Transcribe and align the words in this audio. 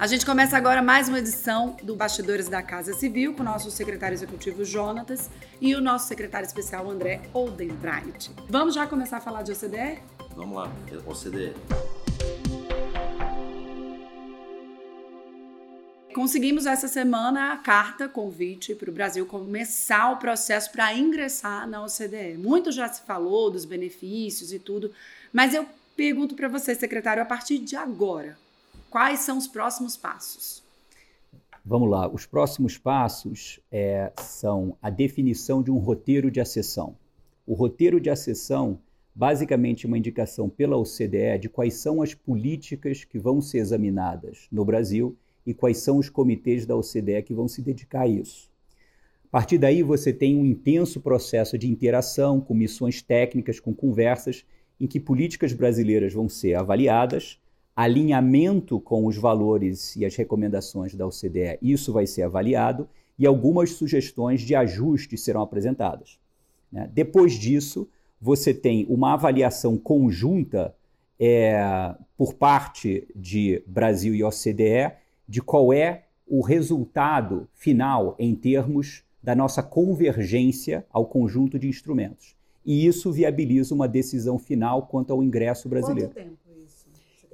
A 0.00 0.06
gente 0.06 0.24
começa 0.24 0.56
agora 0.56 0.80
mais 0.80 1.10
uma 1.10 1.18
edição 1.18 1.76
do 1.82 1.94
Bastidores 1.94 2.48
da 2.48 2.62
Casa 2.62 2.94
Civil 2.94 3.34
com 3.34 3.42
o 3.42 3.44
nosso 3.44 3.70
secretário 3.70 4.14
executivo 4.14 4.64
Jonatas 4.64 5.28
e 5.60 5.74
o 5.74 5.80
nosso 5.82 6.08
secretário 6.08 6.46
especial 6.46 6.90
André 6.90 7.20
Oldenbright. 7.34 8.30
Vamos 8.48 8.74
já 8.74 8.86
começar 8.86 9.18
a 9.18 9.20
falar 9.20 9.42
de 9.42 9.52
OCDE? 9.52 9.98
Vamos 10.34 10.56
lá, 10.56 10.72
OCDE. 11.06 11.52
Conseguimos 16.14 16.64
essa 16.64 16.88
semana 16.88 17.52
a 17.52 17.58
carta 17.58 18.08
convite 18.08 18.74
para 18.74 18.88
o 18.88 18.94
Brasil 18.94 19.26
começar 19.26 20.12
o 20.12 20.16
processo 20.16 20.72
para 20.72 20.94
ingressar 20.94 21.68
na 21.68 21.84
OCDE. 21.84 22.38
Muito 22.38 22.72
já 22.72 22.88
se 22.88 23.02
falou 23.02 23.50
dos 23.50 23.66
benefícios 23.66 24.50
e 24.50 24.58
tudo, 24.58 24.90
mas 25.30 25.52
eu 25.52 25.66
pergunto 25.94 26.34
para 26.34 26.48
você, 26.48 26.74
secretário, 26.74 27.22
a 27.22 27.26
partir 27.26 27.58
de 27.58 27.76
agora, 27.76 28.38
quais 28.90 29.20
são 29.20 29.38
os 29.38 29.46
próximos 29.46 29.96
passos? 29.96 30.62
Vamos 31.64 31.88
lá, 31.88 32.08
os 32.08 32.26
próximos 32.26 32.76
passos 32.76 33.60
é, 33.70 34.12
são 34.18 34.76
a 34.82 34.90
definição 34.90 35.62
de 35.62 35.70
um 35.70 35.78
roteiro 35.78 36.30
de 36.30 36.40
acessão. 36.40 36.96
O 37.46 37.54
roteiro 37.54 38.00
de 38.00 38.10
acessão, 38.10 38.80
basicamente, 39.14 39.86
é 39.86 39.88
uma 39.88 39.98
indicação 39.98 40.48
pela 40.48 40.76
OCDE 40.76 41.38
de 41.40 41.48
quais 41.48 41.74
são 41.74 42.02
as 42.02 42.14
políticas 42.14 43.04
que 43.04 43.18
vão 43.18 43.40
ser 43.40 43.58
examinadas 43.58 44.48
no 44.50 44.64
Brasil 44.64 45.16
e 45.46 45.54
quais 45.54 45.78
são 45.78 45.98
os 45.98 46.08
comitês 46.08 46.66
da 46.66 46.76
OCDE 46.76 47.22
que 47.24 47.34
vão 47.34 47.46
se 47.46 47.62
dedicar 47.62 48.02
a 48.02 48.08
isso. 48.08 48.50
A 49.24 49.28
partir 49.30 49.58
daí, 49.58 49.82
você 49.82 50.12
tem 50.12 50.36
um 50.36 50.44
intenso 50.44 51.00
processo 51.00 51.56
de 51.56 51.68
interação 51.68 52.40
com 52.40 52.52
missões 52.52 53.00
técnicas, 53.00 53.60
com 53.60 53.72
conversas, 53.72 54.44
em 54.80 54.88
que 54.88 54.98
políticas 54.98 55.52
brasileiras 55.52 56.12
vão 56.12 56.28
ser 56.28 56.54
avaliadas, 56.54 57.38
alinhamento 57.80 58.78
com 58.78 59.06
os 59.06 59.16
valores 59.16 59.96
e 59.96 60.04
as 60.04 60.14
recomendações 60.14 60.94
da 60.94 61.06
OCDE, 61.06 61.58
isso 61.62 61.94
vai 61.94 62.06
ser 62.06 62.22
avaliado, 62.22 62.86
e 63.18 63.26
algumas 63.26 63.70
sugestões 63.70 64.42
de 64.42 64.54
ajuste 64.54 65.16
serão 65.16 65.40
apresentadas. 65.40 66.18
Né? 66.70 66.90
Depois 66.92 67.32
disso, 67.32 67.88
você 68.20 68.52
tem 68.52 68.84
uma 68.86 69.14
avaliação 69.14 69.78
conjunta 69.78 70.74
é, 71.18 71.94
por 72.18 72.34
parte 72.34 73.08
de 73.16 73.62
Brasil 73.66 74.14
e 74.14 74.22
OCDE 74.22 74.92
de 75.26 75.40
qual 75.40 75.72
é 75.72 76.04
o 76.26 76.42
resultado 76.42 77.48
final 77.54 78.14
em 78.18 78.34
termos 78.34 79.02
da 79.22 79.34
nossa 79.34 79.62
convergência 79.62 80.84
ao 80.92 81.06
conjunto 81.06 81.58
de 81.58 81.66
instrumentos. 81.66 82.36
E 82.64 82.86
isso 82.86 83.10
viabiliza 83.10 83.74
uma 83.74 83.88
decisão 83.88 84.38
final 84.38 84.82
quanto 84.82 85.12
ao 85.14 85.22
ingresso 85.22 85.66
brasileiro. 85.66 86.10
Quanto 86.10 86.24
tempo? 86.24 86.49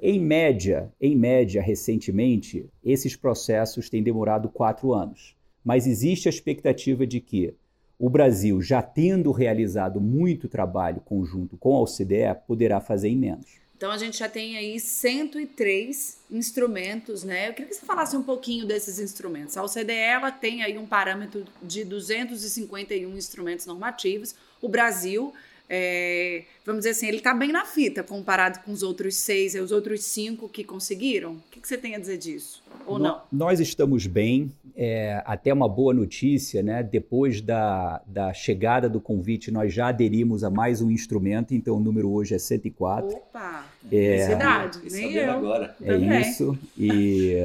Em 0.00 0.20
média, 0.20 0.92
em 1.00 1.16
média, 1.16 1.62
recentemente, 1.62 2.68
esses 2.84 3.16
processos 3.16 3.88
têm 3.88 4.02
demorado 4.02 4.48
quatro 4.48 4.92
anos. 4.92 5.34
Mas 5.64 5.86
existe 5.86 6.28
a 6.28 6.30
expectativa 6.30 7.06
de 7.06 7.20
que 7.20 7.54
o 7.98 8.10
Brasil, 8.10 8.60
já 8.60 8.82
tendo 8.82 9.32
realizado 9.32 10.00
muito 10.00 10.48
trabalho 10.48 11.00
conjunto 11.00 11.56
com 11.56 11.74
a 11.74 11.80
OCDE, 11.80 12.36
poderá 12.46 12.78
fazer 12.78 13.08
em 13.08 13.16
menos. 13.16 13.46
Então 13.76 13.90
a 13.90 13.98
gente 13.98 14.18
já 14.18 14.28
tem 14.28 14.56
aí 14.56 14.80
103 14.80 16.18
instrumentos, 16.30 17.24
né? 17.24 17.48
Eu 17.48 17.52
queria 17.52 17.68
que 17.68 17.74
você 17.74 17.84
falasse 17.84 18.16
um 18.16 18.22
pouquinho 18.22 18.66
desses 18.66 18.98
instrumentos. 18.98 19.56
A 19.56 19.62
OCDE 19.62 19.92
ela 19.92 20.30
tem 20.30 20.62
aí 20.62 20.78
um 20.78 20.86
parâmetro 20.86 21.44
de 21.62 21.84
251 21.84 23.16
instrumentos 23.16 23.66
normativos. 23.66 24.34
O 24.62 24.68
Brasil, 24.68 25.32
é, 25.68 26.44
vamos 26.64 26.80
dizer 26.80 26.90
assim, 26.90 27.08
ele 27.08 27.16
está 27.18 27.34
bem 27.34 27.50
na 27.50 27.64
fita 27.64 28.02
comparado 28.02 28.60
com 28.60 28.70
os 28.70 28.82
outros 28.82 29.16
seis 29.16 29.54
e 29.54 29.60
os 29.60 29.72
outros 29.72 30.04
cinco 30.04 30.48
que 30.48 30.62
conseguiram. 30.62 31.32
O 31.32 31.42
que, 31.50 31.60
que 31.60 31.66
você 31.66 31.76
tem 31.76 31.94
a 31.94 31.98
dizer 31.98 32.18
disso? 32.18 32.62
Ou 32.86 32.98
no, 32.98 33.04
não? 33.04 33.20
Nós 33.32 33.60
estamos 33.60 34.06
bem. 34.06 34.52
É, 34.78 35.22
até 35.24 35.54
uma 35.54 35.66
boa 35.66 35.94
notícia, 35.94 36.62
né? 36.62 36.82
Depois 36.82 37.40
da, 37.40 38.02
da 38.06 38.34
chegada 38.34 38.90
do 38.90 39.00
convite, 39.00 39.50
nós 39.50 39.72
já 39.72 39.88
aderimos 39.88 40.44
a 40.44 40.50
mais 40.50 40.82
um 40.82 40.90
instrumento, 40.90 41.54
então 41.54 41.76
o 41.76 41.80
número 41.80 42.10
hoje 42.10 42.34
é 42.34 42.38
104. 42.38 43.08
Opa! 43.08 43.64
É, 43.90 44.26
Cidade, 44.26 44.78
Fiquei 44.80 45.00
nem 45.00 45.14
eu. 45.14 45.32
agora. 45.32 45.74
É 45.80 45.92
Também. 45.92 46.20
isso. 46.20 46.58
E, 46.76 47.36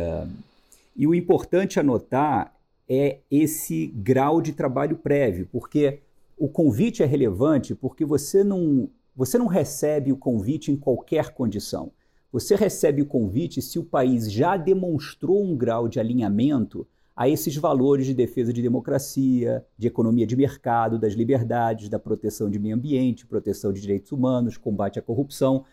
e 0.94 1.08
o 1.08 1.16
importante 1.16 1.80
a 1.80 1.84
notar 1.84 2.54
é 2.90 3.20
esse 3.32 3.88
grau 3.96 4.42
de 4.42 4.52
trabalho 4.52 4.98
prévio, 4.98 5.48
porque 5.50 6.00
o 6.42 6.50
convite 6.50 7.04
é 7.04 7.06
relevante 7.06 7.76
porque 7.76 8.04
você 8.04 8.44
não, 8.44 8.90
você 9.16 9.38
não 9.38 9.46
recebe 9.46 10.12
o 10.12 10.18
convite 10.18 10.72
em 10.72 10.76
qualquer 10.76 11.36
condição. 11.36 11.92
Você 12.32 12.56
recebe 12.56 13.00
o 13.00 13.06
convite 13.06 13.62
se 13.62 13.78
o 13.78 13.84
país 13.84 14.32
já 14.32 14.58
demonstrou 14.58 15.44
um 15.44 15.56
grau 15.56 15.88
de 15.88 16.00
alinhamento 16.00 16.88
a 17.16 17.30
esses 17.30 17.56
valores 17.56 18.08
de 18.08 18.16
defesa 18.16 18.52
de 18.52 18.60
democracia, 18.60 19.64
de 19.78 19.86
economia 19.86 20.26
de 20.26 20.36
mercado, 20.36 20.98
das 20.98 21.14
liberdades, 21.14 21.90
da 21.90 22.00
proteção 22.00 22.50
de 22.50 22.58
meio 22.58 22.76
ambiente, 22.76 23.28
proteção 23.28 23.72
de 23.72 23.80
direitos 23.80 24.12
humanos, 24.12 24.58
combate 24.58 24.98
à 24.98 25.02
corrupção. 25.04 25.64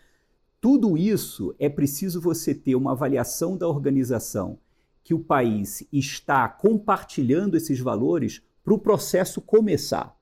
Tudo 0.61 0.95
isso 0.95 1.55
é 1.57 1.67
preciso 1.67 2.21
você 2.21 2.53
ter 2.53 2.75
uma 2.75 2.91
avaliação 2.91 3.57
da 3.57 3.67
organização 3.67 4.59
que 5.03 5.15
o 5.15 5.19
país 5.19 5.83
está 5.91 6.47
compartilhando 6.47 7.57
esses 7.57 7.79
valores 7.79 8.43
para 8.63 8.75
o 8.75 8.77
processo 8.77 9.41
começar. 9.41 10.18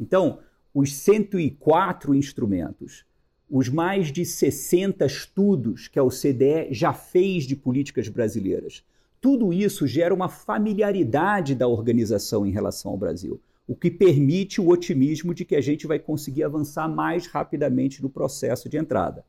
Então, 0.00 0.38
os 0.72 0.94
104 0.96 2.14
instrumentos, 2.14 3.04
os 3.50 3.68
mais 3.68 4.10
de 4.10 4.24
60 4.24 5.04
estudos 5.04 5.88
que 5.88 5.98
a 5.98 6.02
OCDE 6.02 6.68
já 6.70 6.94
fez 6.94 7.44
de 7.44 7.54
políticas 7.54 8.08
brasileiras, 8.08 8.82
tudo 9.20 9.52
isso 9.52 9.86
gera 9.86 10.14
uma 10.14 10.30
familiaridade 10.30 11.54
da 11.54 11.68
organização 11.68 12.46
em 12.46 12.50
relação 12.50 12.92
ao 12.92 12.96
Brasil, 12.96 13.38
o 13.68 13.76
que 13.76 13.90
permite 13.90 14.60
o 14.60 14.68
otimismo 14.68 15.34
de 15.34 15.44
que 15.44 15.54
a 15.54 15.60
gente 15.60 15.86
vai 15.86 15.98
conseguir 15.98 16.44
avançar 16.44 16.88
mais 16.88 17.26
rapidamente 17.26 18.00
no 18.02 18.08
processo 18.08 18.68
de 18.68 18.78
entrada. 18.78 19.22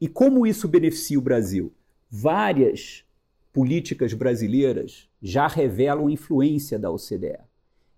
E 0.00 0.06
como 0.06 0.46
isso 0.46 0.68
beneficia 0.68 1.18
o 1.18 1.22
Brasil? 1.22 1.72
Várias 2.08 3.04
políticas 3.52 4.12
brasileiras 4.12 5.08
já 5.20 5.48
revelam 5.48 6.08
influência 6.08 6.78
da 6.78 6.90
OCDE. 6.90 7.40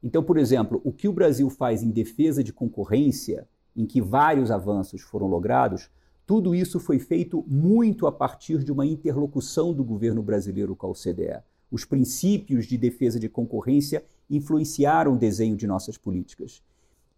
Então, 0.02 0.22
por 0.22 0.38
exemplo, 0.38 0.80
o 0.84 0.92
que 0.92 1.08
o 1.08 1.12
Brasil 1.12 1.50
faz 1.50 1.82
em 1.82 1.90
defesa 1.90 2.42
de 2.42 2.52
concorrência, 2.52 3.48
em 3.76 3.84
que 3.86 4.00
vários 4.00 4.50
avanços 4.50 5.02
foram 5.02 5.26
logrados, 5.26 5.90
tudo 6.26 6.54
isso 6.54 6.78
foi 6.78 6.98
feito 6.98 7.44
muito 7.48 8.06
a 8.06 8.12
partir 8.12 8.62
de 8.62 8.70
uma 8.70 8.84
interlocução 8.84 9.72
do 9.72 9.82
governo 9.82 10.22
brasileiro 10.22 10.76
com 10.76 10.86
a 10.86 10.90
OCDE. 10.90 11.42
Os 11.70 11.84
princípios 11.84 12.66
de 12.66 12.76
defesa 12.76 13.18
de 13.18 13.28
concorrência 13.28 14.04
influenciaram 14.28 15.14
o 15.14 15.18
desenho 15.18 15.56
de 15.56 15.66
nossas 15.66 15.96
políticas. 15.96 16.62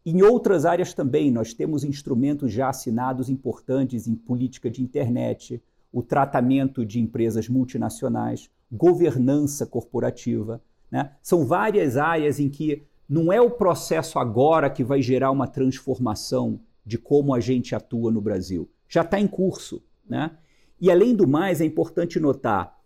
Em 0.04 0.22
outras 0.22 0.64
áreas 0.64 0.94
também, 0.94 1.30
nós 1.30 1.52
temos 1.52 1.84
instrumentos 1.84 2.52
já 2.52 2.68
assinados 2.70 3.28
importantes 3.28 4.06
em 4.06 4.14
política 4.14 4.70
de 4.70 4.82
internet, 4.82 5.62
o 5.92 6.02
tratamento 6.02 6.86
de 6.86 7.00
empresas 7.00 7.48
multinacionais, 7.48 8.48
governança 8.70 9.66
corporativa. 9.66 10.62
Né? 10.90 11.12
São 11.22 11.46
várias 11.46 11.96
áreas 11.96 12.40
em 12.40 12.48
que 12.48 12.82
não 13.08 13.32
é 13.32 13.40
o 13.40 13.50
processo 13.50 14.18
agora 14.18 14.70
que 14.70 14.84
vai 14.84 15.02
gerar 15.02 15.30
uma 15.30 15.46
transformação 15.46 16.60
de 16.84 16.98
como 16.98 17.34
a 17.34 17.40
gente 17.40 17.74
atua 17.74 18.10
no 18.10 18.20
Brasil. 18.20 18.68
Já 18.88 19.02
está 19.02 19.20
em 19.20 19.26
curso. 19.26 19.82
Né? 20.08 20.30
E 20.80 20.90
além 20.90 21.14
do 21.14 21.26
mais, 21.26 21.60
é 21.60 21.64
importante 21.64 22.18
notar: 22.18 22.78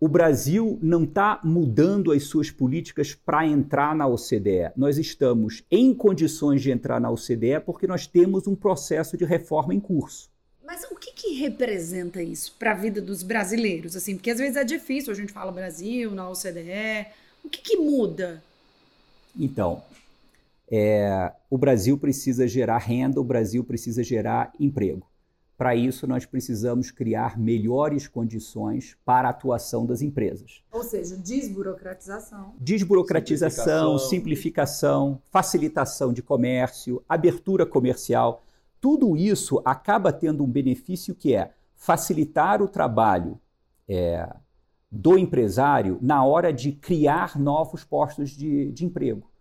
o 0.00 0.08
Brasil 0.08 0.78
não 0.82 1.04
está 1.04 1.40
mudando 1.44 2.10
as 2.10 2.24
suas 2.24 2.50
políticas 2.50 3.14
para 3.14 3.46
entrar 3.46 3.94
na 3.94 4.06
OCDE. 4.06 4.72
Nós 4.76 4.98
estamos 4.98 5.64
em 5.70 5.94
condições 5.94 6.62
de 6.62 6.70
entrar 6.70 7.00
na 7.00 7.10
OCDE 7.10 7.60
porque 7.64 7.86
nós 7.86 8.06
temos 8.06 8.46
um 8.46 8.56
processo 8.56 9.16
de 9.16 9.24
reforma 9.24 9.74
em 9.74 9.80
curso. 9.80 10.30
Mas 10.64 10.84
o 10.90 10.96
que, 10.96 11.12
que 11.12 11.34
representa 11.34 12.22
isso 12.22 12.56
para 12.58 12.72
a 12.72 12.74
vida 12.74 13.00
dos 13.00 13.22
brasileiros? 13.22 13.94
Assim, 13.94 14.16
porque 14.16 14.30
às 14.30 14.38
vezes 14.38 14.56
é 14.56 14.64
difícil, 14.64 15.12
a 15.12 15.16
gente 15.16 15.32
fala 15.32 15.52
Brasil, 15.52 16.12
na 16.12 16.28
OCDE. 16.30 17.06
O 17.44 17.48
que, 17.48 17.60
que 17.60 17.76
muda? 17.76 18.42
Então, 19.38 19.82
é, 20.70 21.32
o 21.50 21.58
Brasil 21.58 21.98
precisa 21.98 22.46
gerar 22.46 22.78
renda, 22.78 23.20
o 23.20 23.24
Brasil 23.24 23.62
precisa 23.64 24.02
gerar 24.02 24.52
emprego. 24.58 25.06
Para 25.56 25.76
isso, 25.76 26.06
nós 26.06 26.26
precisamos 26.26 26.90
criar 26.90 27.38
melhores 27.38 28.08
condições 28.08 28.96
para 29.04 29.28
a 29.28 29.30
atuação 29.30 29.86
das 29.86 30.02
empresas. 30.02 30.62
Ou 30.72 30.82
seja, 30.82 31.16
desburocratização. 31.16 32.54
Desburocratização, 32.58 33.98
simplificação, 33.98 34.08
simplificação 34.08 35.22
facilitação 35.30 36.12
de 36.12 36.22
comércio, 36.22 37.04
abertura 37.08 37.64
comercial. 37.64 38.42
Tudo 38.80 39.16
isso 39.16 39.62
acaba 39.64 40.12
tendo 40.12 40.42
um 40.42 40.50
benefício 40.50 41.14
que 41.14 41.34
é 41.34 41.52
facilitar 41.76 42.60
o 42.60 42.66
trabalho 42.66 43.38
é, 43.88 44.28
do 44.94 45.16
empresário 45.16 45.98
na 46.02 46.22
hora 46.22 46.52
de 46.52 46.70
criar 46.70 47.40
novos 47.40 47.82
postos 47.82 48.30
de, 48.30 48.70
de 48.72 48.84
emprego. 48.84 49.32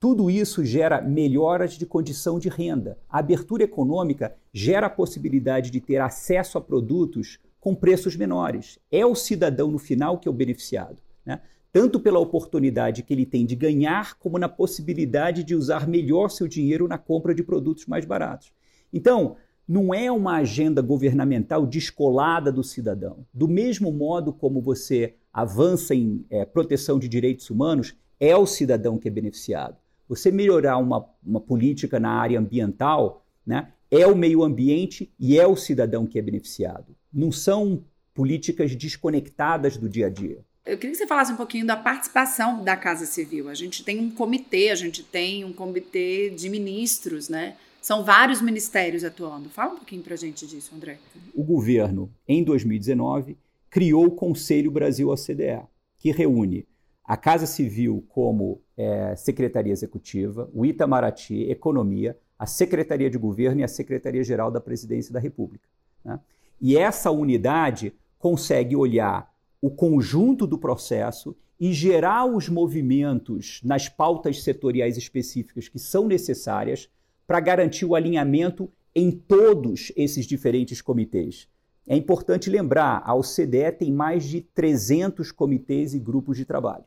Tudo 0.00 0.30
isso 0.30 0.64
gera 0.64 1.02
melhoras 1.02 1.74
de 1.74 1.84
condição 1.84 2.38
de 2.38 2.48
renda. 2.48 2.98
A 3.06 3.18
abertura 3.18 3.64
econômica 3.64 4.34
gera 4.50 4.86
a 4.86 4.90
possibilidade 4.90 5.70
de 5.70 5.78
ter 5.78 6.00
acesso 6.00 6.56
a 6.56 6.60
produtos 6.60 7.38
com 7.60 7.74
preços 7.74 8.16
menores. 8.16 8.78
É 8.90 9.04
o 9.04 9.14
cidadão 9.14 9.70
no 9.70 9.78
final 9.78 10.18
que 10.18 10.26
é 10.26 10.30
o 10.30 10.34
beneficiado. 10.34 11.02
Né? 11.24 11.40
Tanto 11.70 12.00
pela 12.00 12.18
oportunidade 12.18 13.02
que 13.02 13.12
ele 13.12 13.26
tem 13.26 13.44
de 13.44 13.54
ganhar, 13.54 14.14
como 14.18 14.38
na 14.38 14.48
possibilidade 14.48 15.44
de 15.44 15.54
usar 15.54 15.86
melhor 15.86 16.30
seu 16.30 16.48
dinheiro 16.48 16.88
na 16.88 16.96
compra 16.96 17.34
de 17.34 17.42
produtos 17.42 17.84
mais 17.86 18.06
baratos. 18.06 18.52
Então, 18.92 19.36
não 19.66 19.94
é 19.94 20.10
uma 20.10 20.36
agenda 20.36 20.82
governamental 20.82 21.66
descolada 21.66 22.52
do 22.52 22.62
cidadão. 22.62 23.26
Do 23.32 23.48
mesmo 23.48 23.90
modo 23.92 24.32
como 24.32 24.60
você 24.60 25.14
avança 25.32 25.94
em 25.94 26.24
é, 26.30 26.44
proteção 26.44 26.98
de 26.98 27.08
direitos 27.08 27.50
humanos, 27.50 27.94
é 28.20 28.36
o 28.36 28.46
cidadão 28.46 28.98
que 28.98 29.08
é 29.08 29.10
beneficiado. 29.10 29.76
Você 30.08 30.30
melhorar 30.30 30.76
uma, 30.76 31.08
uma 31.24 31.40
política 31.40 31.98
na 31.98 32.10
área 32.10 32.38
ambiental, 32.38 33.24
né, 33.46 33.72
é 33.90 34.06
o 34.06 34.16
meio 34.16 34.42
ambiente 34.42 35.12
e 35.18 35.38
é 35.38 35.46
o 35.46 35.56
cidadão 35.56 36.06
que 36.06 36.18
é 36.18 36.22
beneficiado. 36.22 36.94
Não 37.12 37.32
são 37.32 37.84
políticas 38.12 38.74
desconectadas 38.76 39.76
do 39.76 39.88
dia 39.88 40.06
a 40.06 40.10
dia. 40.10 40.44
Eu 40.64 40.78
queria 40.78 40.92
que 40.92 40.96
você 40.96 41.06
falasse 41.06 41.32
um 41.32 41.36
pouquinho 41.36 41.66
da 41.66 41.76
participação 41.76 42.64
da 42.64 42.76
Casa 42.76 43.04
Civil. 43.04 43.48
A 43.48 43.54
gente 43.54 43.84
tem 43.84 44.00
um 44.00 44.10
comitê, 44.10 44.70
a 44.70 44.74
gente 44.74 45.02
tem 45.02 45.44
um 45.44 45.52
comitê 45.52 46.30
de 46.30 46.48
ministros, 46.48 47.28
né? 47.28 47.56
São 47.84 48.02
vários 48.02 48.40
ministérios 48.40 49.04
atuando. 49.04 49.50
Fala 49.50 49.74
um 49.74 49.76
pouquinho 49.76 50.02
para 50.02 50.14
a 50.14 50.16
gente 50.16 50.46
disso, 50.46 50.74
André. 50.74 50.96
O 51.34 51.44
governo, 51.44 52.10
em 52.26 52.42
2019, 52.42 53.36
criou 53.68 54.06
o 54.06 54.10
Conselho 54.10 54.70
Brasil 54.70 55.10
OCDE, 55.10 55.60
que 55.98 56.10
reúne 56.10 56.66
a 57.04 57.14
Casa 57.14 57.44
Civil 57.44 58.02
como 58.08 58.58
é, 58.74 59.14
Secretaria 59.16 59.70
Executiva, 59.70 60.48
o 60.54 60.64
Itamaraty, 60.64 61.42
Economia, 61.50 62.16
a 62.38 62.46
Secretaria 62.46 63.10
de 63.10 63.18
Governo 63.18 63.60
e 63.60 63.64
a 63.64 63.68
Secretaria-Geral 63.68 64.50
da 64.50 64.62
Presidência 64.62 65.12
da 65.12 65.20
República. 65.20 65.68
Né? 66.02 66.18
E 66.58 66.78
essa 66.78 67.10
unidade 67.10 67.92
consegue 68.18 68.74
olhar 68.74 69.30
o 69.60 69.68
conjunto 69.68 70.46
do 70.46 70.56
processo 70.56 71.36
e 71.60 71.70
gerar 71.74 72.24
os 72.24 72.48
movimentos 72.48 73.60
nas 73.62 73.90
pautas 73.90 74.42
setoriais 74.42 74.96
específicas 74.96 75.68
que 75.68 75.78
são 75.78 76.08
necessárias 76.08 76.88
para 77.26 77.40
garantir 77.40 77.84
o 77.84 77.94
alinhamento 77.94 78.70
em 78.94 79.10
todos 79.10 79.92
esses 79.96 80.26
diferentes 80.26 80.80
comitês. 80.80 81.48
É 81.86 81.96
importante 81.96 82.48
lembrar, 82.48 83.02
a 83.04 83.14
OCDE 83.14 83.72
tem 83.78 83.92
mais 83.92 84.24
de 84.24 84.40
300 84.40 85.30
comitês 85.32 85.94
e 85.94 85.98
grupos 85.98 86.36
de 86.36 86.44
trabalho. 86.44 86.84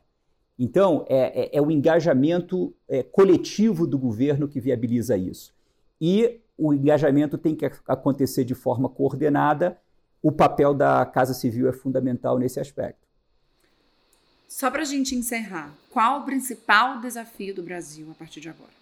Então, 0.58 1.04
é, 1.08 1.56
é, 1.56 1.58
é 1.58 1.62
o 1.62 1.70
engajamento 1.70 2.74
é, 2.88 3.02
coletivo 3.02 3.86
do 3.86 3.96
governo 3.96 4.48
que 4.48 4.60
viabiliza 4.60 5.16
isso. 5.16 5.54
E 6.00 6.40
o 6.56 6.74
engajamento 6.74 7.38
tem 7.38 7.54
que 7.54 7.70
acontecer 7.86 8.44
de 8.44 8.54
forma 8.54 8.88
coordenada. 8.88 9.78
O 10.20 10.32
papel 10.32 10.74
da 10.74 11.06
Casa 11.06 11.32
Civil 11.32 11.68
é 11.68 11.72
fundamental 11.72 12.38
nesse 12.38 12.58
aspecto. 12.58 13.06
Só 14.48 14.68
para 14.70 14.82
a 14.82 14.84
gente 14.84 15.14
encerrar, 15.14 15.72
qual 15.90 16.22
o 16.22 16.24
principal 16.24 17.00
desafio 17.00 17.54
do 17.54 17.62
Brasil 17.62 18.10
a 18.10 18.14
partir 18.14 18.40
de 18.40 18.48
agora? 18.48 18.72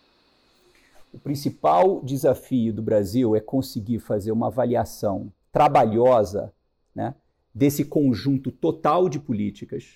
O 1.17 1.19
principal 1.19 2.03
desafio 2.05 2.75
do 2.75 2.83
Brasil 2.83 3.35
é 3.35 3.41
conseguir 3.41 4.01
fazer 4.01 4.33
uma 4.33 4.49
avaliação 4.49 5.33
trabalhosa 5.51 6.53
né, 6.95 7.15
desse 7.55 7.87
conjunto 7.87 8.53
total 8.53 9.09
de 9.09 9.19
políticas. 9.19 9.95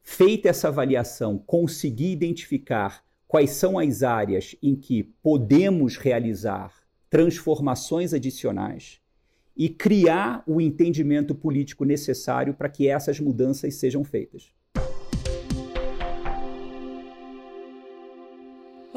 Feita 0.00 0.48
essa 0.48 0.68
avaliação, 0.68 1.36
conseguir 1.36 2.12
identificar 2.12 3.04
quais 3.26 3.50
são 3.50 3.80
as 3.80 4.04
áreas 4.04 4.54
em 4.62 4.76
que 4.76 5.02
podemos 5.02 5.96
realizar 5.96 6.72
transformações 7.10 8.14
adicionais 8.14 9.00
e 9.56 9.68
criar 9.68 10.44
o 10.46 10.60
entendimento 10.60 11.34
político 11.34 11.84
necessário 11.84 12.54
para 12.54 12.68
que 12.68 12.86
essas 12.86 13.18
mudanças 13.18 13.74
sejam 13.74 14.04
feitas. 14.04 14.52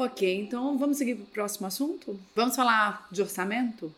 Ok, 0.02 0.40
então 0.40 0.78
vamos 0.78 0.96
seguir 0.96 1.14
para 1.14 1.24
o 1.24 1.26
próximo 1.26 1.66
assunto? 1.66 2.18
Vamos 2.34 2.56
falar 2.56 3.06
de 3.12 3.20
orçamento? 3.20 3.94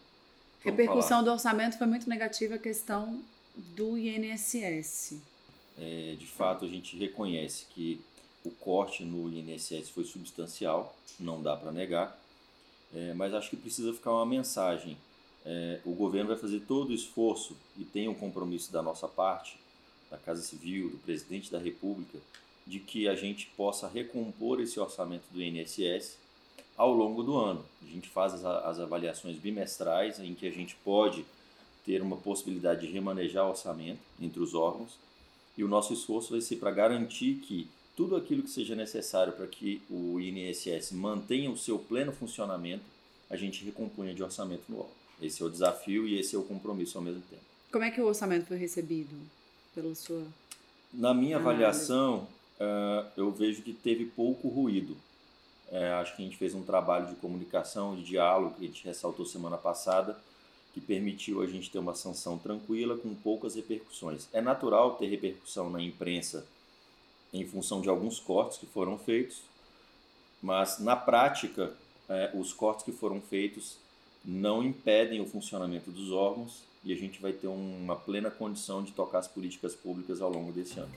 A 0.61 0.65
repercussão 0.65 1.23
do 1.23 1.31
orçamento 1.31 1.79
foi 1.79 1.87
muito 1.87 2.09
negativa 2.09 2.57
a 2.57 2.59
questão 2.59 3.23
do 3.55 3.97
INSS. 3.97 5.21
É, 5.79 6.17
de 6.19 6.27
fato, 6.27 6.65
a 6.65 6.69
gente 6.69 6.99
reconhece 6.99 7.67
que 7.73 8.01
o 8.45 8.51
corte 8.51 9.05
no 9.05 9.33
INSS 9.33 9.91
foi 9.91 10.03
substancial, 10.03 10.93
não 11.21 11.41
dá 11.41 11.57
para 11.57 11.71
negar, 11.71 12.21
é, 12.93 13.15
mas 13.15 13.33
acho 13.33 13.51
que 13.51 13.57
precisa 13.57 13.95
ficar 13.95 14.11
uma 14.11 14.27
mensagem. 14.27 14.99
É, 15.47 15.79
o 15.85 15.93
governo 15.93 16.31
vai 16.31 16.37
fazer 16.37 16.63
todo 16.67 16.91
o 16.91 16.95
esforço 16.95 17.57
e 17.79 17.85
tem 17.85 18.09
um 18.09 18.15
compromisso 18.15 18.73
da 18.73 18.83
nossa 18.83 19.07
parte, 19.07 19.57
da 20.11 20.19
Casa 20.19 20.43
Civil, 20.43 20.91
do 20.91 20.99
presidente 20.99 21.49
da 21.49 21.61
República, 21.61 22.19
de 22.67 22.79
que 22.79 23.09
a 23.09 23.15
gente 23.15 23.47
possa 23.57 23.89
recompor 23.89 24.61
esse 24.61 24.79
orçamento 24.79 25.25
do 25.31 25.43
INSS 25.43 26.17
ao 26.77 26.93
longo 26.93 27.23
do 27.23 27.37
ano. 27.37 27.65
A 27.83 27.87
gente 27.87 28.09
faz 28.09 28.35
as, 28.35 28.45
as 28.45 28.81
avaliações 28.81 29.37
bimestrais, 29.37 30.19
em 30.19 30.35
que 30.35 30.47
a 30.47 30.51
gente 30.51 30.77
pode 30.85 31.25
ter 31.85 32.01
uma 32.01 32.17
possibilidade 32.17 32.87
de 32.87 32.93
remanejar 32.93 33.47
o 33.47 33.51
orçamento 33.51 34.01
entre 34.21 34.41
os 34.41 34.55
órgãos, 34.55 34.97
e 35.57 35.65
o 35.65 35.69
nosso 35.69 35.93
esforço 35.93 36.31
vai 36.31 36.41
ser 36.41 36.57
para 36.57 36.71
garantir 36.71 37.35
que 37.43 37.69
tudo 37.97 38.17
aquilo 38.17 38.43
que 38.43 38.51
seja 38.51 38.75
necessário 38.75 39.33
para 39.33 39.47
que 39.47 39.83
o 39.91 40.19
INSS 40.19 40.93
mantenha 40.93 41.51
o 41.51 41.59
seu 41.59 41.79
pleno 41.79 42.13
funcionamento, 42.13 42.85
a 43.29 43.37
gente 43.37 43.65
recompunha 43.65 44.15
de 44.15 44.23
orçamento 44.23 44.63
no 44.69 44.79
órgão. 44.79 44.93
Esse 45.21 45.43
é 45.43 45.47
o 45.47 45.51
desafio 45.51 46.09
e 46.09 46.19
esse 46.19 46.35
é 46.35 46.39
o 46.39 46.43
compromisso 46.43 46.97
ao 46.99 47.05
mesmo 47.05 47.23
tempo. 47.31 47.43
Como 47.71 47.85
é 47.85 47.91
que 47.91 48.01
o 48.01 48.07
orçamento 48.07 48.47
foi 48.47 48.57
recebido 48.57 49.15
pela 49.75 49.95
sua 49.95 50.23
Na 50.93 51.15
minha 51.15 51.37
avaliação, 51.37 52.27
uh, 52.63 53.11
eu 53.17 53.31
vejo 53.33 53.63
que 53.63 53.73
teve 53.73 54.05
pouco 54.07 54.49
ruído. 54.49 54.97
Uh, 55.71 55.95
acho 56.01 56.15
que 56.15 56.23
a 56.23 56.25
gente 56.25 56.37
fez 56.37 56.55
um 56.55 56.63
trabalho 56.63 57.07
de 57.07 57.15
comunicação, 57.17 57.97
de 57.97 58.05
diálogo, 58.05 58.55
que 58.55 58.65
a 58.65 58.69
gente 58.69 58.85
ressaltou 58.85 59.27
semana 59.27 59.57
passada, 59.57 60.17
que 60.73 60.81
permitiu 60.81 61.43
a 61.43 61.47
gente 61.47 61.71
ter 61.71 61.79
uma 61.79 61.95
sanção 61.95 62.39
tranquila, 62.39 62.97
com 62.97 63.15
poucas 63.15 63.55
repercussões. 63.55 64.29
É 64.33 64.41
natural 64.41 64.95
ter 64.95 65.07
repercussão 65.07 65.69
na 65.69 65.83
imprensa 65.83 66.47
em 67.33 67.47
função 67.47 67.81
de 67.81 67.89
alguns 67.89 68.19
cortes 68.19 68.59
que 68.59 68.67
foram 68.67 68.99
feitos, 68.99 69.43
mas 70.43 70.79
na 70.79 70.97
prática, 70.97 71.73
é, 72.09 72.31
os 72.35 72.53
cortes 72.53 72.85
que 72.85 72.93
foram 72.93 73.21
feitos 73.21 73.77
não 74.25 74.63
impedem 74.63 75.21
o 75.21 75.27
funcionamento 75.27 75.91
dos 75.91 76.11
órgãos 76.11 76.63
e 76.85 76.93
a 76.93 76.97
gente 76.97 77.21
vai 77.21 77.33
ter 77.33 77.47
uma 77.47 77.97
plena 77.97 78.31
condição 78.31 78.83
de 78.83 78.93
tocar 78.93 79.19
as 79.19 79.29
políticas 79.29 79.75
públicas 79.75 80.21
ao 80.21 80.31
longo 80.31 80.53
desse 80.53 80.79
ano. 80.79 80.93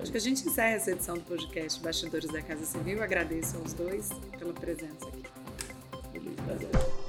Acho 0.00 0.10
que 0.10 0.18
a 0.18 0.20
gente 0.20 0.46
encerra 0.46 0.74
essa 0.74 0.90
edição 0.90 1.14
do 1.14 1.22
podcast 1.22 1.80
Bastidores 1.80 2.30
da 2.30 2.42
Casa 2.42 2.64
Civil. 2.64 3.02
agradeço 3.02 3.56
aos 3.58 3.72
dois 3.72 4.08
pela 4.38 4.52
presença 4.52 5.06
aqui. 5.06 5.22
Beleza, 6.12 7.01